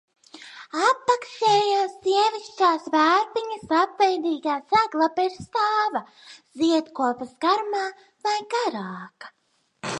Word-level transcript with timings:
Apakšējās 0.85 1.91
sievišķās 2.05 2.87
vārpiņas 2.95 3.67
lapveidīgā 3.75 4.57
seglapa 4.73 5.29
ir 5.29 5.37
stāva, 5.45 6.03
ziedkopas 6.63 7.39
garumā 7.47 7.87
vai 8.29 8.37
garāka. 8.57 9.35